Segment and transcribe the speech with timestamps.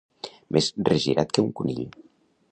[0.55, 1.85] Més regirat que un conill.